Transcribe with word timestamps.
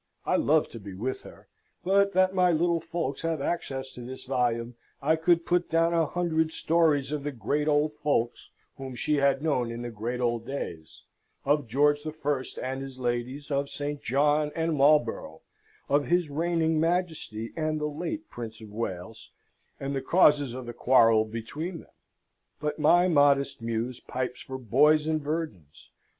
I 0.25 0.35
loved 0.35 0.71
to 0.71 0.79
be 0.79 0.95
with 0.95 1.21
her: 1.21 1.47
but 1.83 2.13
that 2.13 2.33
my 2.33 2.51
little 2.51 2.79
folks 2.79 3.21
have 3.21 3.39
access 3.39 3.91
to 3.91 4.01
this 4.01 4.23
volume, 4.23 4.73
I 4.99 5.15
could 5.15 5.45
put 5.45 5.69
down 5.69 5.93
a 5.93 6.07
hundred 6.07 6.51
stories 6.53 7.11
of 7.11 7.23
the 7.23 7.31
great 7.31 7.67
old 7.67 7.93
folks 7.93 8.49
whom 8.77 8.95
she 8.95 9.17
had 9.17 9.43
known 9.43 9.69
in 9.69 9.83
the 9.83 9.91
great 9.91 10.19
old 10.19 10.43
days 10.43 11.03
of 11.45 11.67
George 11.67 12.01
the 12.01 12.11
First 12.11 12.57
and 12.57 12.81
his 12.81 12.97
ladies, 12.97 13.51
of 13.51 13.69
St. 13.69 14.01
John 14.01 14.51
and 14.55 14.75
Marlborough, 14.75 15.41
of 15.87 16.07
his 16.07 16.31
reigning 16.31 16.79
Majesty 16.79 17.53
and 17.55 17.79
the 17.79 17.85
late 17.85 18.27
Prince 18.27 18.59
of 18.59 18.69
Wales, 18.71 19.29
and 19.79 19.95
the 19.95 20.01
causes 20.01 20.53
of 20.55 20.65
the 20.65 20.73
quarrel 20.73 21.25
between 21.25 21.77
them 21.81 21.91
but 22.59 22.79
my 22.79 23.07
modest 23.07 23.61
muse 23.61 23.99
pipes 23.99 24.41
for 24.41 24.57
boys 24.57 25.05
and 25.05 25.21
virgins. 25.21 25.91